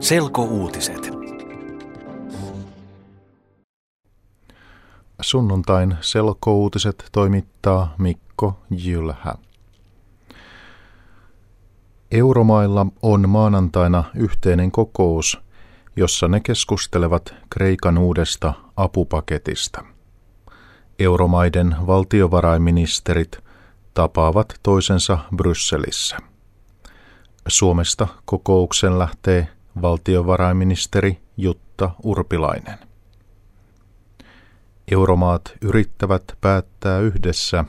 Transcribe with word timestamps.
Selkouutiset. 0.00 1.10
Sunnuntain 5.20 5.96
selkouutiset 6.00 7.08
toimittaa 7.12 7.94
Mikko 7.98 8.60
Jylhä. 8.70 9.34
Euromailla 12.10 12.86
on 13.02 13.28
maanantaina 13.28 14.04
yhteinen 14.14 14.70
kokous, 14.70 15.40
jossa 15.96 16.28
ne 16.28 16.40
keskustelevat 16.40 17.34
Kreikan 17.50 17.98
uudesta 17.98 18.54
apupaketista. 18.76 19.84
Euromaiden 20.98 21.76
valtiovarainministerit 21.86 23.38
tapaavat 23.94 24.60
toisensa 24.62 25.18
Brysselissä. 25.36 26.16
Suomesta 27.48 28.08
kokouksen 28.24 28.98
lähtee 28.98 29.48
valtiovarainministeri 29.82 31.18
Jutta 31.36 31.90
Urpilainen. 32.02 32.78
Euromaat 34.90 35.52
yrittävät 35.62 36.22
päättää 36.40 36.98
yhdessä, 36.98 37.64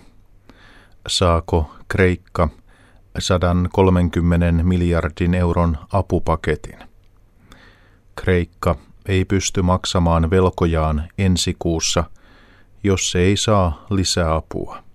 saako 1.08 1.76
Kreikka 1.88 2.50
130 3.20 4.64
miljardin 4.64 5.34
euron 5.34 5.78
apupaketin. 5.92 6.80
Kreikka 8.16 8.76
ei 9.06 9.26
pysty 9.26 9.62
maksamaan 9.62 10.30
velkojaan 10.30 11.08
ensi 11.18 11.56
kuussa, 11.60 12.04
jos 12.84 13.12
se 13.12 13.20
ei 13.20 13.38
saa 13.38 13.86
lisää 13.90 14.36
apua. 14.36 14.89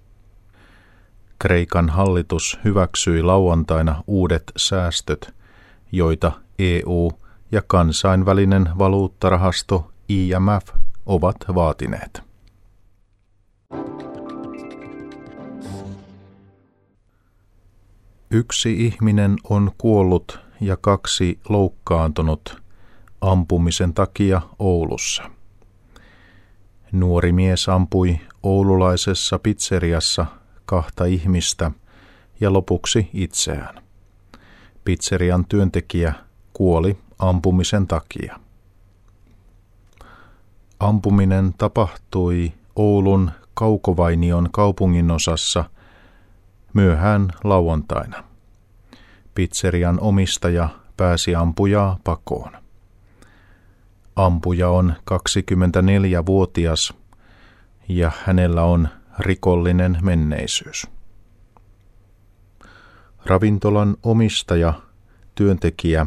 Kreikan 1.46 1.88
hallitus 1.88 2.58
hyväksyi 2.64 3.22
lauantaina 3.22 4.04
uudet 4.06 4.52
säästöt, 4.56 5.34
joita 5.92 6.32
EU 6.58 7.12
ja 7.52 7.62
kansainvälinen 7.66 8.68
valuuttarahasto 8.78 9.92
IMF 10.08 10.68
ovat 11.06 11.36
vaatineet. 11.54 12.22
Yksi 18.30 18.86
ihminen 18.86 19.36
on 19.50 19.70
kuollut 19.78 20.40
ja 20.60 20.76
kaksi 20.76 21.38
loukkaantunut 21.48 22.62
ampumisen 23.20 23.94
takia 23.94 24.40
Oulussa. 24.58 25.30
Nuori 26.92 27.32
mies 27.32 27.68
ampui 27.68 28.20
oululaisessa 28.42 29.38
pizzeriassa 29.38 30.26
kahta 30.66 31.04
ihmistä 31.04 31.70
ja 32.40 32.52
lopuksi 32.52 33.10
itseään. 33.12 33.82
Pizzerian 34.84 35.44
työntekijä 35.48 36.14
kuoli 36.52 36.98
ampumisen 37.18 37.86
takia. 37.86 38.40
Ampuminen 40.80 41.54
tapahtui 41.58 42.52
Oulun 42.76 43.30
Kaukovainion 43.54 44.48
kaupunginosassa 44.52 45.64
myöhään 46.72 47.28
lauantaina. 47.44 48.24
Pizzerian 49.34 50.00
omistaja 50.00 50.68
pääsi 50.96 51.34
ampujaa 51.34 51.98
pakoon. 52.04 52.52
Ampuja 54.16 54.70
on 54.70 54.94
24-vuotias 55.10 56.94
ja 57.88 58.12
hänellä 58.24 58.62
on 58.62 58.88
rikollinen 59.18 59.98
menneisyys. 60.02 60.86
Ravintolan 63.24 63.96
omistaja, 64.02 64.74
työntekijä 65.34 66.06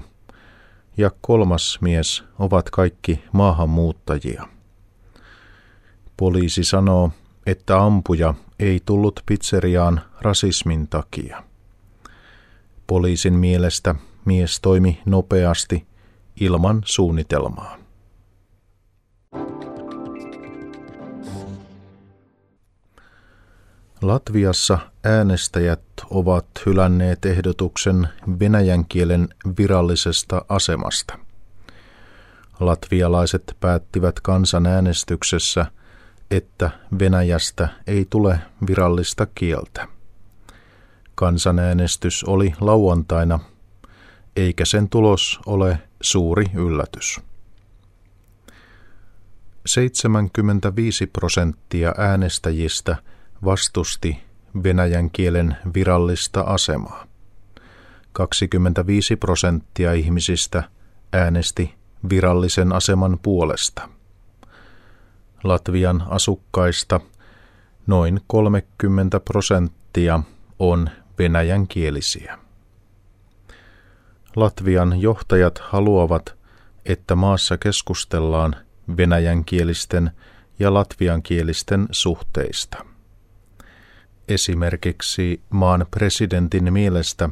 ja 0.97 1.11
kolmas 1.21 1.77
mies 1.81 2.23
ovat 2.39 2.69
kaikki 2.69 3.23
maahanmuuttajia. 3.31 4.47
Poliisi 6.17 6.63
sanoo, 6.63 7.11
että 7.45 7.79
ampuja 7.83 8.33
ei 8.59 8.81
tullut 8.85 9.19
pizzeriaan 9.25 10.01
rasismin 10.21 10.87
takia. 10.87 11.43
Poliisin 12.87 13.33
mielestä 13.33 13.95
mies 14.25 14.59
toimi 14.61 15.01
nopeasti 15.05 15.87
ilman 16.39 16.81
suunnitelmaa. 16.85 17.86
Latviassa 24.01 24.79
äänestäjät 25.03 25.81
ovat 26.09 26.45
hylänneet 26.65 27.25
ehdotuksen 27.25 28.07
venäjän 28.39 28.85
kielen 28.85 29.29
virallisesta 29.57 30.45
asemasta. 30.49 31.19
Latvialaiset 32.59 33.57
päättivät 33.59 34.19
kansanäänestyksessä, 34.19 35.65
että 36.31 36.69
Venäjästä 36.99 37.67
ei 37.87 38.07
tule 38.09 38.39
virallista 38.67 39.27
kieltä. 39.35 39.87
Kansanäänestys 41.15 42.23
oli 42.23 42.53
lauantaina, 42.59 43.39
eikä 44.35 44.65
sen 44.65 44.89
tulos 44.89 45.39
ole 45.45 45.79
suuri 46.01 46.45
yllätys. 46.53 47.19
75 49.65 51.07
prosenttia 51.07 51.93
äänestäjistä– 51.97 52.95
vastusti 53.45 54.23
venäjän 54.63 55.09
kielen 55.11 55.57
virallista 55.73 56.41
asemaa. 56.41 57.07
25 58.13 59.15
prosenttia 59.15 59.93
ihmisistä 59.93 60.63
äänesti 61.13 61.73
virallisen 62.09 62.73
aseman 62.73 63.19
puolesta. 63.21 63.89
Latvian 65.43 66.03
asukkaista 66.09 66.99
noin 67.87 68.21
30 68.27 69.19
prosenttia 69.19 70.19
on 70.59 70.89
venäjänkielisiä. 71.19 72.37
Latvian 74.35 75.01
johtajat 75.01 75.57
haluavat, 75.57 76.35
että 76.85 77.15
maassa 77.15 77.57
keskustellaan 77.57 78.55
venäjänkielisten 78.97 80.11
ja 80.59 80.73
latviankielisten 80.73 81.87
suhteista. 81.91 82.85
Esimerkiksi 84.27 85.41
maan 85.49 85.85
presidentin 85.91 86.73
mielestä 86.73 87.29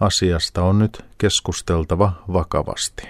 asiasta 0.00 0.62
on 0.62 0.78
nyt 0.78 1.04
keskusteltava 1.18 2.12
vakavasti. 2.32 3.08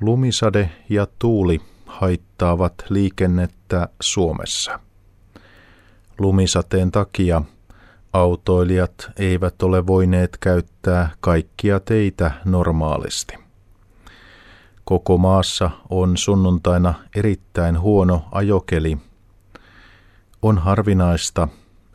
Lumisade 0.00 0.70
ja 0.88 1.06
tuuli 1.18 1.60
haittaavat 1.86 2.74
liikennettä 2.88 3.88
Suomessa. 4.00 4.80
Lumisateen 6.18 6.90
takia 6.90 7.42
autoilijat 8.12 9.10
eivät 9.16 9.62
ole 9.62 9.86
voineet 9.86 10.36
käyttää 10.40 11.10
kaikkia 11.20 11.80
teitä 11.80 12.30
normaalisti. 12.44 13.47
Koko 14.88 15.18
maassa 15.18 15.70
on 15.90 16.16
sunnuntaina 16.16 16.94
erittäin 17.16 17.80
huono 17.80 18.24
ajokeli. 18.32 18.98
On 20.42 20.58
harvinaista, 20.58 21.48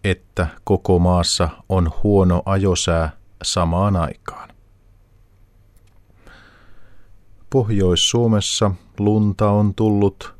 että 0.03 0.47
koko 0.63 0.99
maassa 0.99 1.49
on 1.69 1.91
huono 2.03 2.43
ajosää 2.45 3.11
samaan 3.43 3.95
aikaan. 3.95 4.49
Pohjois-Suomessa 7.49 8.71
lunta 8.99 9.49
on 9.49 9.75
tullut 9.75 10.35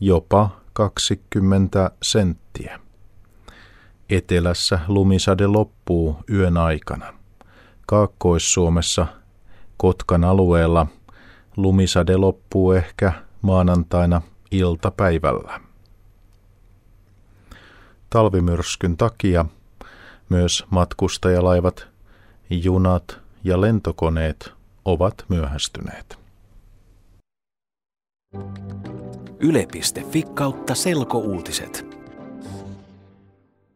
jopa 0.00 0.50
20 0.72 1.90
senttiä. 2.02 2.80
Etelässä 4.10 4.78
lumisade 4.88 5.46
loppuu 5.46 6.16
yön 6.30 6.56
aikana. 6.56 7.14
Kaakkois-Suomessa 7.86 9.06
Kotkan 9.76 10.24
alueella 10.24 10.86
Lumisade 11.56 12.16
loppuu 12.16 12.72
ehkä 12.72 13.12
maanantaina 13.42 14.22
iltapäivällä. 14.50 15.60
Talvimyrskyn 18.10 18.96
takia 18.96 19.46
myös 20.28 20.64
matkustajalaivat, 20.70 21.88
junat 22.50 23.20
ja 23.44 23.60
lentokoneet 23.60 24.52
ovat 24.84 25.24
myöhästyneet. 25.28 26.18
Yle.fi 29.40 30.22
kautta 30.34 30.74
selkouutiset. 30.74 31.95